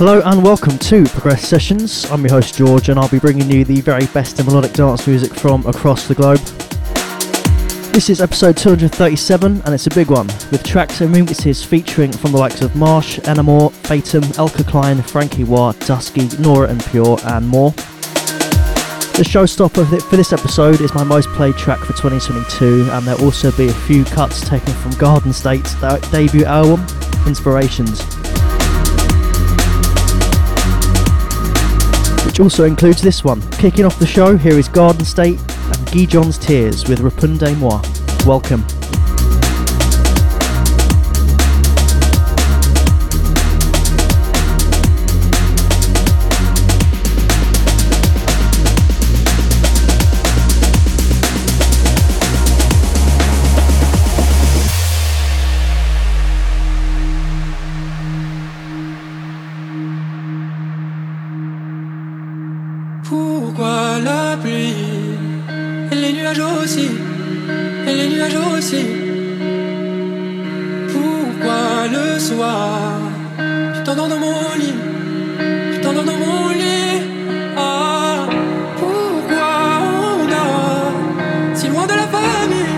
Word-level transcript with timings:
Hello 0.00 0.22
and 0.24 0.42
welcome 0.42 0.78
to 0.78 1.04
Progress 1.04 1.46
Sessions. 1.46 2.10
I'm 2.10 2.22
your 2.22 2.30
host 2.30 2.54
George 2.54 2.88
and 2.88 2.98
I'll 2.98 3.10
be 3.10 3.18
bringing 3.18 3.50
you 3.50 3.66
the 3.66 3.82
very 3.82 4.06
best 4.06 4.40
in 4.40 4.46
melodic 4.46 4.72
dance 4.72 5.06
music 5.06 5.34
from 5.34 5.66
across 5.66 6.08
the 6.08 6.14
globe. 6.14 6.38
This 7.92 8.08
is 8.08 8.22
episode 8.22 8.56
237 8.56 9.60
and 9.60 9.74
it's 9.74 9.88
a 9.88 9.90
big 9.90 10.10
one, 10.10 10.26
with 10.50 10.62
tracks 10.62 11.02
and 11.02 11.14
remixes 11.14 11.62
featuring 11.62 12.12
from 12.12 12.32
the 12.32 12.38
likes 12.38 12.62
of 12.62 12.74
Marsh, 12.74 13.18
Enamour, 13.28 13.68
Fatum, 13.68 14.22
Elka 14.38 14.66
Klein, 14.66 15.02
Frankie 15.02 15.44
Wah, 15.44 15.72
Dusky, 15.72 16.30
Nora 16.38 16.70
En 16.70 16.80
Pure 16.80 17.18
and 17.24 17.46
more. 17.46 17.72
The 17.72 19.26
showstopper 19.28 20.00
for 20.08 20.16
this 20.16 20.32
episode 20.32 20.80
is 20.80 20.94
my 20.94 21.04
most 21.04 21.28
played 21.32 21.56
track 21.56 21.80
for 21.80 21.92
2022 21.92 22.88
and 22.90 23.06
there'll 23.06 23.22
also 23.22 23.52
be 23.52 23.68
a 23.68 23.74
few 23.74 24.04
cuts 24.06 24.48
taken 24.48 24.72
from 24.72 24.92
Garden 24.92 25.34
State's 25.34 25.74
debut 26.10 26.46
album, 26.46 26.86
Inspirations. 27.26 28.19
Which 32.30 32.38
also 32.38 32.62
includes 32.62 33.02
this 33.02 33.24
one. 33.24 33.42
Kicking 33.52 33.84
off 33.84 33.98
the 33.98 34.06
show, 34.06 34.36
here 34.36 34.56
is 34.56 34.68
Garden 34.68 35.04
State 35.04 35.40
and 35.40 35.92
Guy 35.92 36.04
John's 36.04 36.38
Tears 36.38 36.88
with 36.88 37.00
Repunde 37.00 37.58
Moi. 37.58 37.82
Welcome. 38.24 38.64
Pourquoi 70.92 71.88
le 71.90 72.20
soir 72.20 73.00
Je 73.74 73.80
t'entends 73.82 74.06
dans 74.06 74.18
mon 74.18 74.54
lit 74.58 74.74
Je 75.72 75.80
t'entends 75.80 76.04
dans 76.04 76.16
mon 76.16 76.50
lit? 76.50 77.02
Ah 77.56 78.28
Pourquoi 78.78 79.50
on 80.20 80.30
a 80.30 81.56
Si 81.56 81.66
loin 81.66 81.84
de 81.86 81.94
la 81.94 82.06
famille 82.16 82.76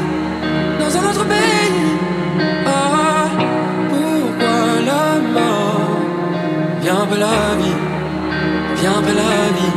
Dans 0.81 0.97
un 0.97 1.11
autre 1.11 1.25
pays? 1.27 1.73
Ah 2.67 3.29
Pourquoi 3.91 4.61
la 4.87 5.05
mort? 5.36 5.98
Viens 6.81 7.02
un 7.02 7.19
la 7.19 7.55
vie 7.61 7.79
Viens 8.81 8.92
un 8.92 9.14
la 9.14 9.35
vie. 9.57 9.71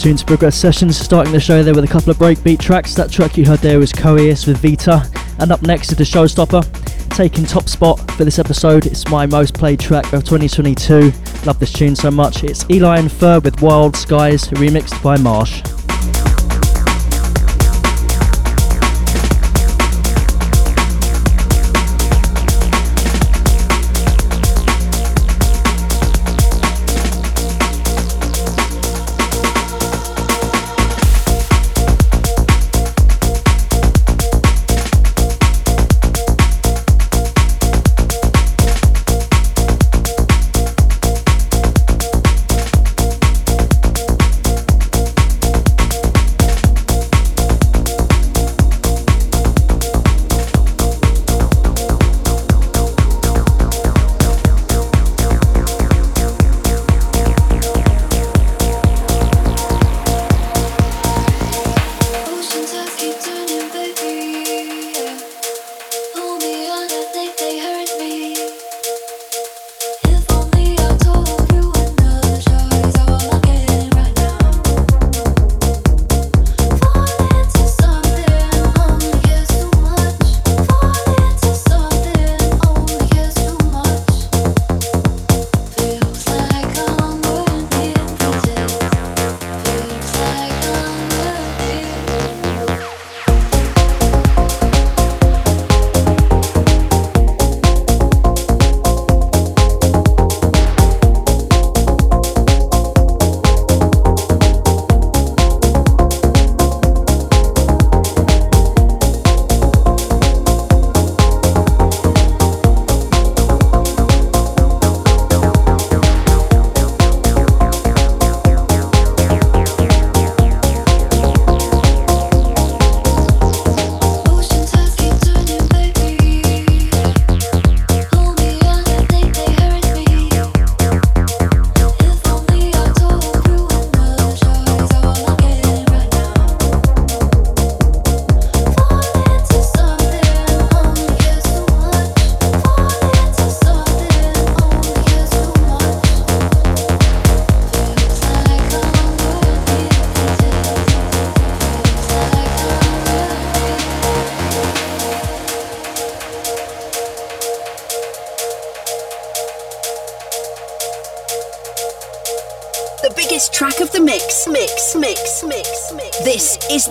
Tuned 0.00 0.18
to 0.18 0.24
Progress 0.24 0.56
Sessions, 0.56 0.96
starting 0.96 1.30
the 1.30 1.38
show 1.38 1.62
there 1.62 1.74
with 1.74 1.84
a 1.84 1.88
couple 1.88 2.10
of 2.10 2.16
breakbeat 2.16 2.58
tracks. 2.58 2.94
That 2.94 3.10
track 3.10 3.36
you 3.36 3.44
heard 3.44 3.58
there 3.58 3.78
was 3.78 3.92
Coeus 3.92 4.46
with 4.46 4.56
Vita, 4.56 5.04
and 5.38 5.52
up 5.52 5.60
next 5.60 5.92
is 5.92 5.98
the 5.98 6.04
Showstopper, 6.04 6.64
taking 7.10 7.44
top 7.44 7.68
spot 7.68 7.98
for 8.12 8.24
this 8.24 8.38
episode. 8.38 8.86
It's 8.86 9.06
my 9.08 9.26
most 9.26 9.52
played 9.52 9.78
track 9.78 10.06
of 10.14 10.24
2022. 10.24 11.12
Love 11.44 11.58
this 11.58 11.72
tune 11.72 11.94
so 11.94 12.10
much. 12.10 12.44
It's 12.44 12.64
Eli 12.70 12.98
and 12.98 13.12
Fur 13.12 13.40
with 13.40 13.60
Wild 13.60 13.94
Skies, 13.94 14.48
remixed 14.48 15.02
by 15.02 15.18
Marsh. 15.18 15.62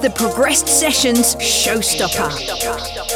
The 0.01 0.09
Progressed 0.11 0.67
Sessions 0.67 1.35
Showstopper. 1.35 3.08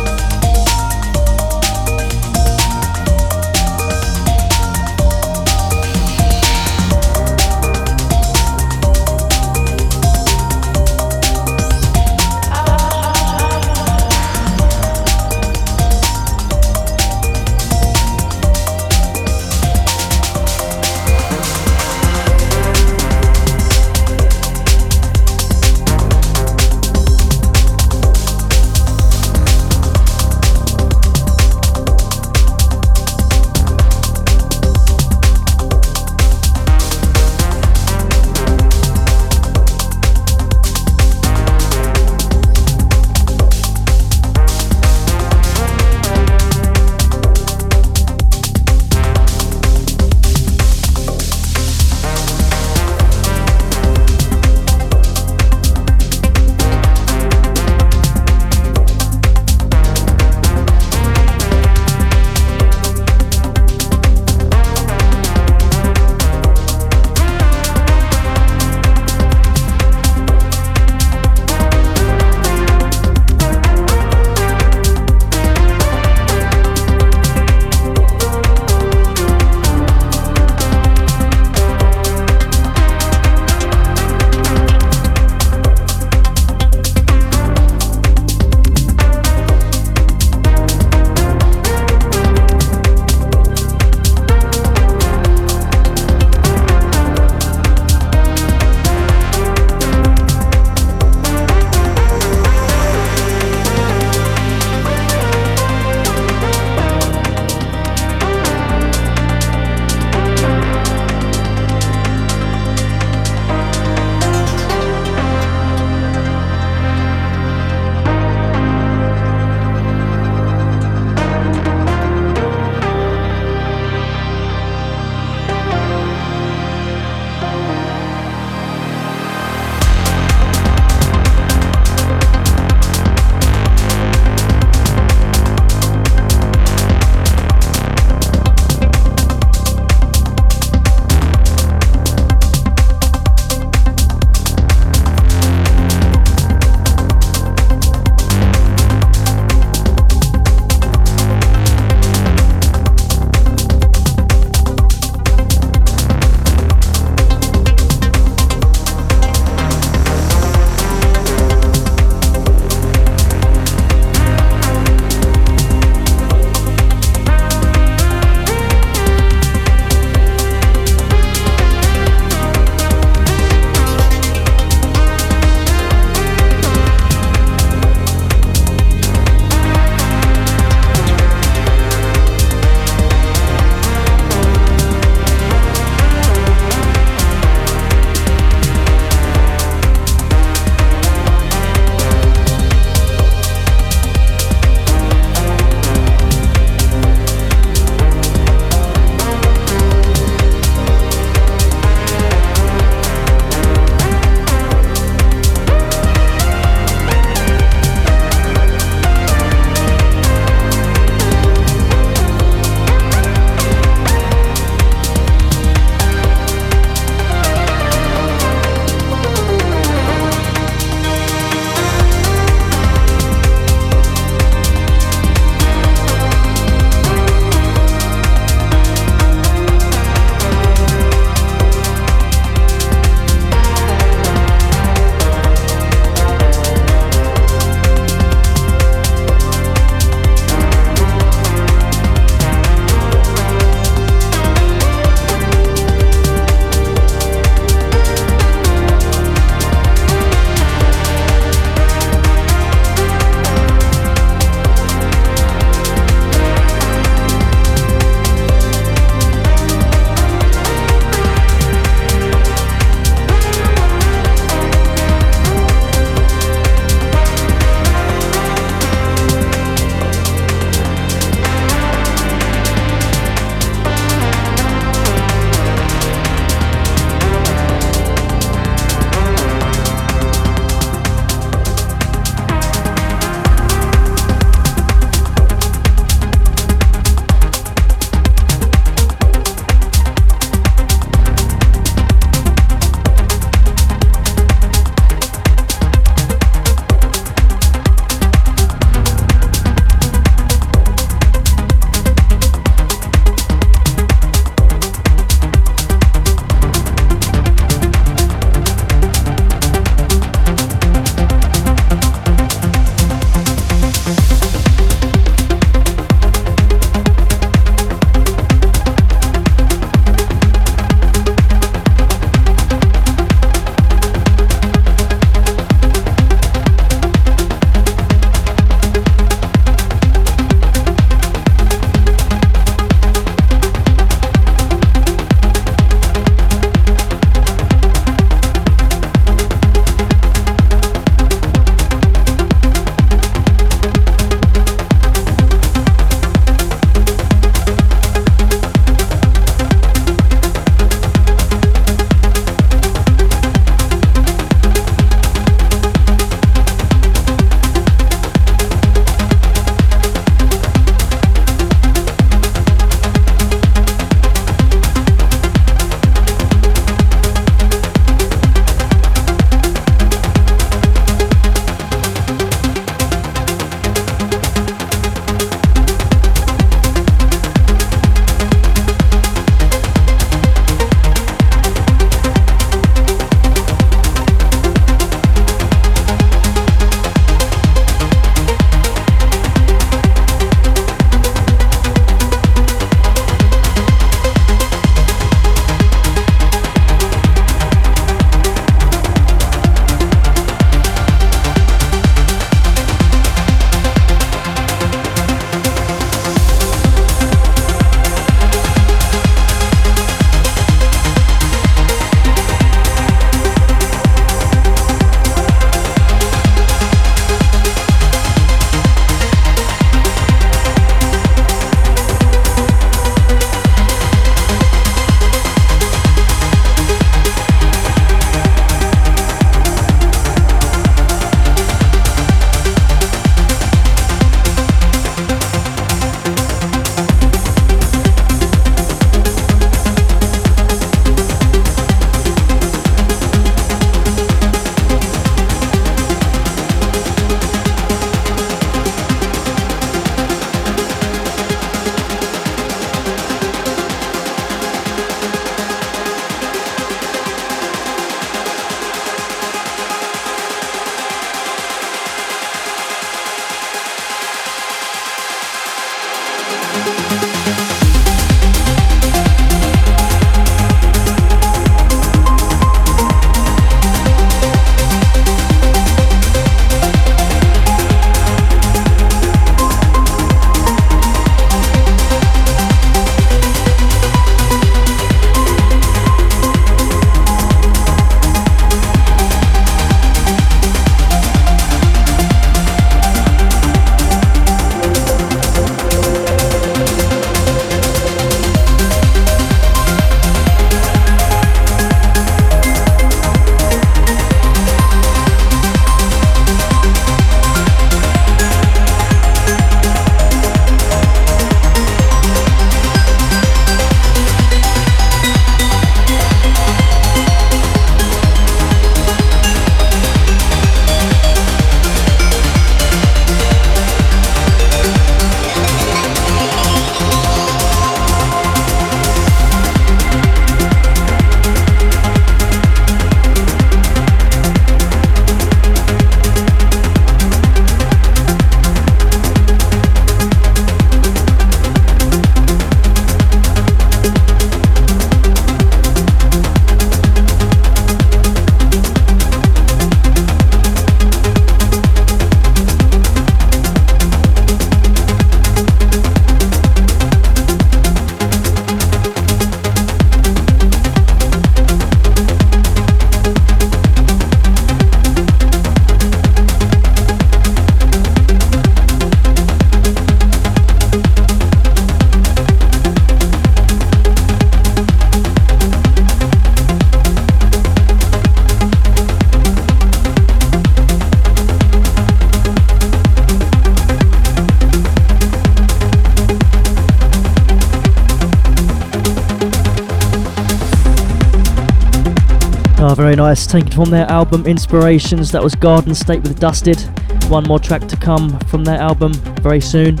Very 593.16 593.28
nice. 593.28 593.46
Taken 593.46 593.70
from 593.70 593.90
their 593.90 594.10
album 594.10 594.44
Inspirations. 594.44 595.30
That 595.30 595.42
was 595.42 595.54
Garden 595.54 595.94
State 595.94 596.22
with 596.22 596.40
Dusted. 596.40 596.80
One 597.28 597.44
more 597.44 597.60
track 597.60 597.86
to 597.88 597.96
come 597.96 598.38
from 598.40 598.64
their 598.64 598.78
album 598.78 599.12
very 599.40 599.60
soon. 599.60 600.00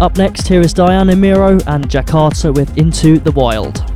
Up 0.00 0.16
next, 0.16 0.48
here 0.48 0.60
is 0.60 0.72
Diana 0.72 1.14
Miro 1.14 1.58
and 1.66 1.88
Jakarta 1.88 2.54
with 2.54 2.76
Into 2.78 3.18
the 3.18 3.32
Wild. 3.32 3.95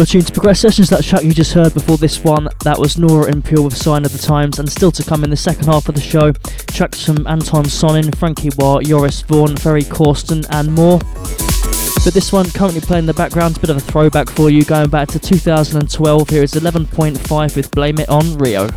You're 0.00 0.06
tuned 0.06 0.28
to 0.28 0.32
Progress 0.32 0.60
Sessions, 0.60 0.88
that 0.88 1.04
track 1.04 1.24
you 1.24 1.34
just 1.34 1.52
heard 1.52 1.74
before 1.74 1.98
this 1.98 2.24
one, 2.24 2.48
that 2.64 2.78
was 2.78 2.96
Nora 2.96 3.30
En 3.30 3.42
Pure 3.42 3.64
with 3.64 3.76
Sign 3.76 4.06
of 4.06 4.12
the 4.12 4.18
Times, 4.18 4.58
and 4.58 4.66
still 4.66 4.90
to 4.90 5.04
come 5.04 5.24
in 5.24 5.28
the 5.28 5.36
second 5.36 5.66
half 5.66 5.90
of 5.90 5.94
the 5.94 6.00
show, 6.00 6.32
tracks 6.68 7.04
from 7.04 7.26
Anton 7.26 7.64
Sonin, 7.64 8.10
Frankie 8.16 8.48
Wah, 8.56 8.80
Joris 8.80 9.20
Voorn, 9.20 9.58
Ferry 9.58 9.82
Corsten, 9.82 10.46
and 10.52 10.72
more. 10.72 11.00
But 12.02 12.14
this 12.14 12.32
one 12.32 12.48
currently 12.48 12.80
playing 12.80 13.02
in 13.02 13.06
the 13.08 13.12
background, 13.12 13.50
is 13.50 13.56
a 13.58 13.60
bit 13.60 13.68
of 13.68 13.76
a 13.76 13.80
throwback 13.80 14.30
for 14.30 14.48
you, 14.48 14.64
going 14.64 14.88
back 14.88 15.08
to 15.08 15.18
2012. 15.18 16.30
Here 16.30 16.42
is 16.42 16.54
11.5 16.54 17.54
with 17.54 17.70
Blame 17.70 17.98
It 17.98 18.08
On 18.08 18.38
Rio. 18.38 18.70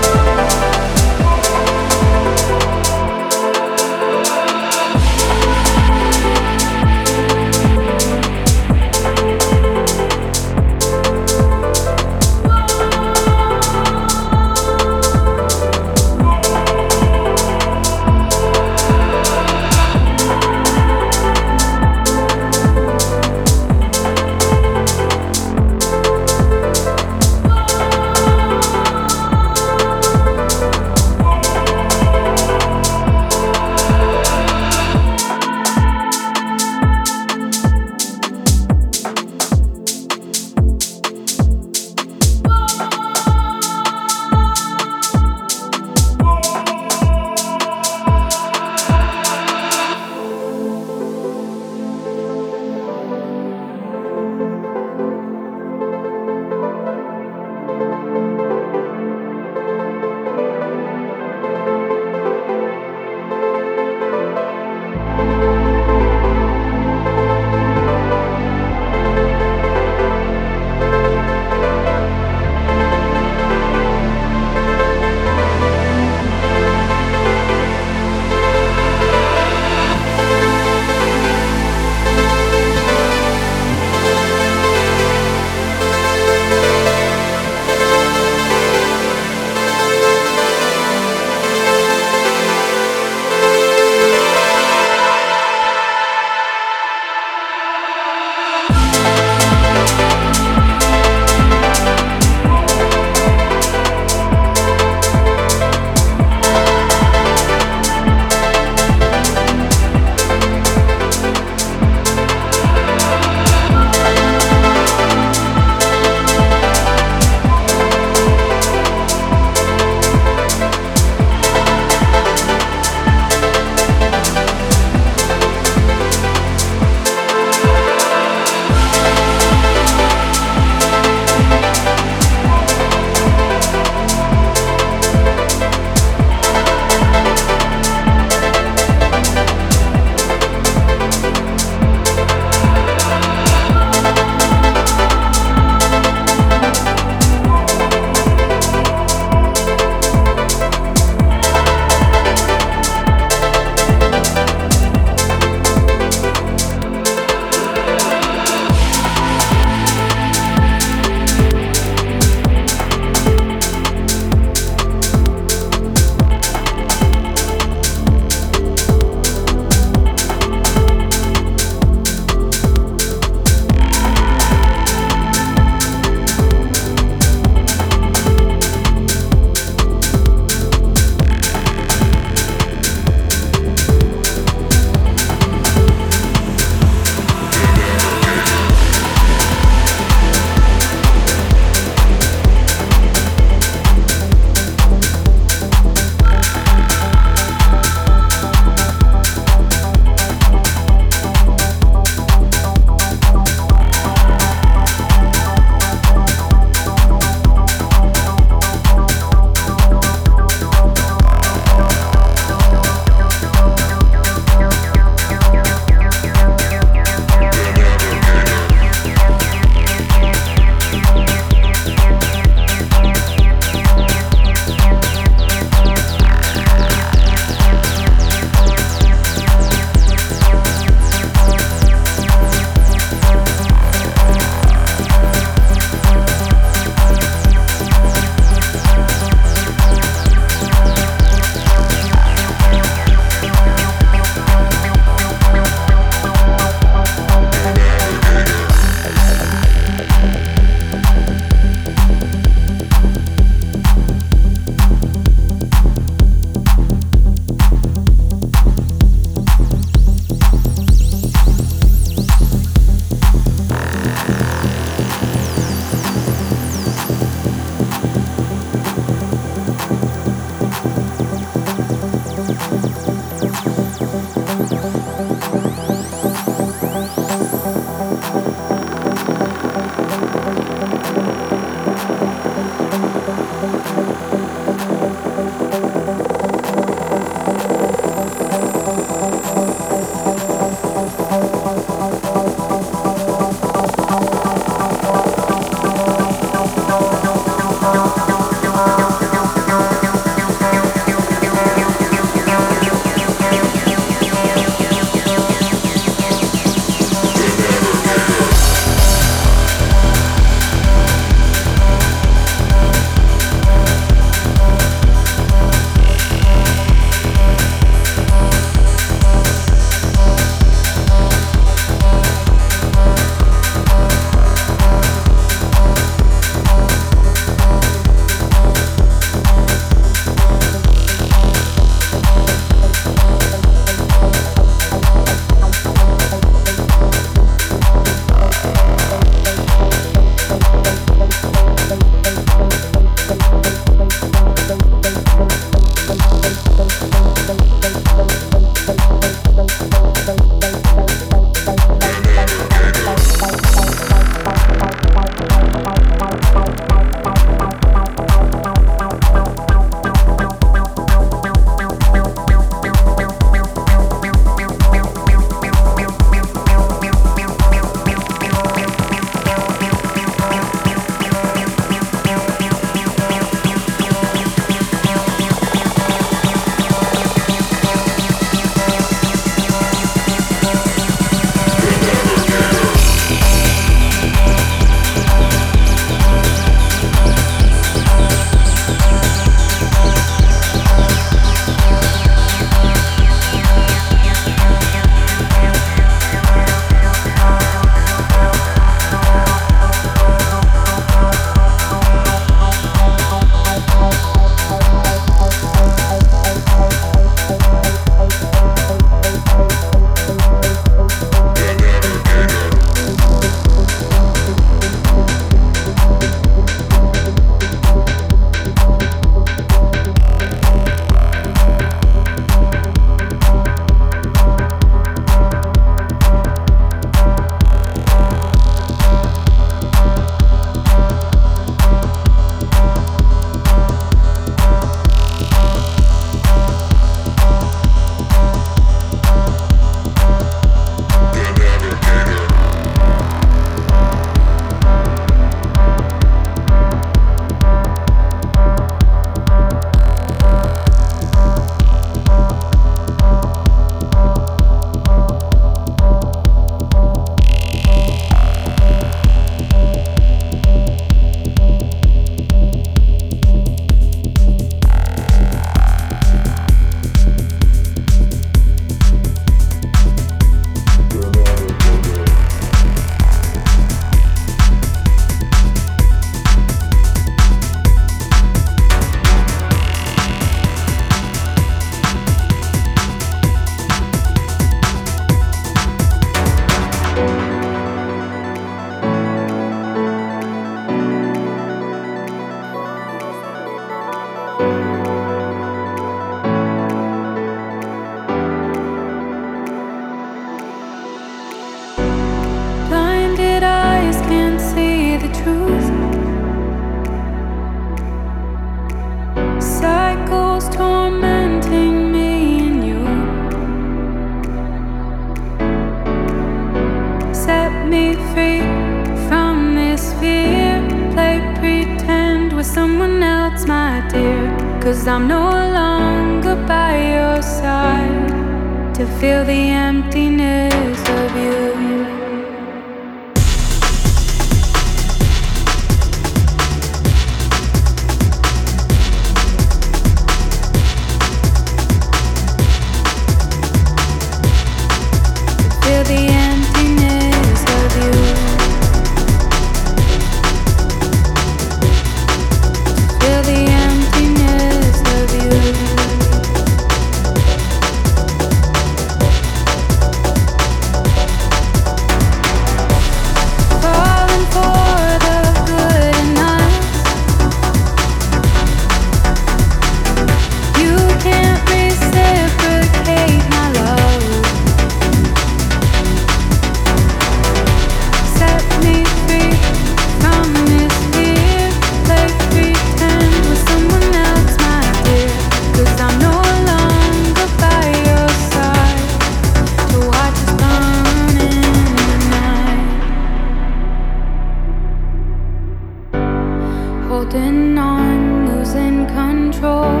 holding 597.14 597.78
on, 597.78 598.48
losing 598.48 599.06
control. 599.06 600.00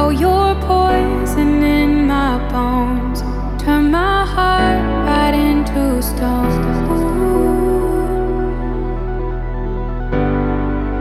Oh, 0.00 0.10
you're 0.10 0.54
poison 0.66 1.62
in 1.62 2.06
my 2.06 2.32
bones. 2.52 3.20
Turn 3.62 3.84
my 3.90 4.26
heart 4.34 4.80
right 5.08 5.34
into 5.46 6.02
stone. 6.02 6.52
Ooh. 6.92 7.16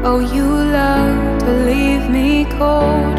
Oh, 0.07 0.20
you 0.36 0.48
love 0.80 1.40
to 1.44 1.52
leave 1.70 2.06
me 2.10 2.45
cold. 2.57 3.15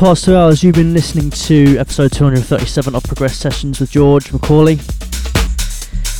Past 0.00 0.24
two 0.24 0.34
hours, 0.34 0.64
you've 0.64 0.76
been 0.76 0.94
listening 0.94 1.28
to 1.28 1.76
episode 1.76 2.10
237 2.10 2.94
of 2.94 3.04
Progress 3.04 3.36
Sessions 3.36 3.80
with 3.80 3.90
George 3.90 4.32
Macaulay. 4.32 4.76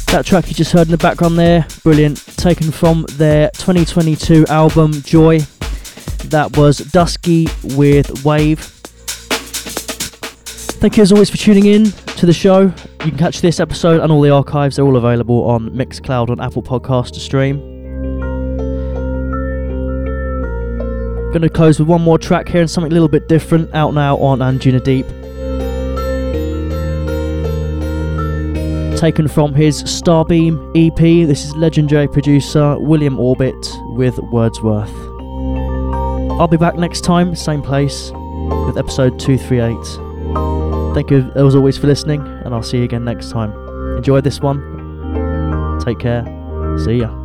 That 0.09 0.25
track 0.27 0.49
you 0.49 0.55
just 0.55 0.73
heard 0.73 0.89
in 0.89 0.91
the 0.91 0.99
background 0.99 1.39
there, 1.39 1.67
brilliant, 1.83 2.19
taken 2.37 2.71
from 2.71 3.07
their 3.13 3.49
2022 3.53 4.45
album 4.49 4.93
Joy. 4.93 5.39
That 6.27 6.55
was 6.59 6.77
Dusky 6.77 7.49
with 7.75 8.23
Wave. 8.23 8.61
Thank 10.79 10.99
you 10.99 11.03
as 11.03 11.11
always 11.11 11.31
for 11.31 11.39
tuning 11.39 11.65
in 11.65 11.85
to 11.87 12.27
the 12.27 12.35
show. 12.35 12.65
You 12.65 12.73
can 12.99 13.17
catch 13.17 13.41
this 13.41 13.61
episode 13.61 14.03
and 14.03 14.13
all 14.13 14.21
the 14.21 14.29
archives, 14.29 14.77
they're 14.77 14.85
all 14.85 14.99
available 14.99 15.49
on 15.49 15.71
Mixcloud 15.71 16.29
on 16.29 16.39
Apple 16.39 16.63
Podcast 16.63 17.13
to 17.13 17.21
stream. 17.21 17.80
To 21.33 21.49
close 21.49 21.79
with 21.79 21.89
one 21.89 22.03
more 22.03 22.19
track 22.19 22.49
here 22.49 22.61
and 22.61 22.69
something 22.71 22.93
a 22.93 22.95
little 22.95 23.09
bit 23.09 23.27
different, 23.27 23.75
out 23.75 23.95
now 23.95 24.19
on 24.19 24.41
Anjuna 24.41 24.83
Deep. 24.85 25.07
Taken 28.99 29.27
from 29.27 29.55
his 29.55 29.83
Starbeam 29.85 30.59
EP, 30.77 31.27
this 31.27 31.47
is 31.47 31.57
legendary 31.57 32.09
producer 32.09 32.79
William 32.79 33.19
Orbit 33.19 33.57
with 33.95 34.19
Wordsworth. 34.19 34.93
I'll 36.39 36.49
be 36.49 36.59
back 36.59 36.77
next 36.77 37.03
time, 37.03 37.35
same 37.35 37.63
place, 37.63 38.11
with 38.67 38.77
episode 38.77 39.19
238. 39.19 40.95
Thank 40.95 41.11
you 41.11 41.31
as 41.37 41.55
always 41.55 41.79
for 41.79 41.87
listening, 41.87 42.21
and 42.45 42.53
I'll 42.53 42.63
see 42.63 42.79
you 42.79 42.85
again 42.85 43.05
next 43.05 43.31
time. 43.31 43.53
Enjoy 43.97 44.21
this 44.21 44.41
one. 44.41 44.61
Take 45.81 46.01
care. 46.01 46.25
See 46.85 46.97
ya. 46.99 47.20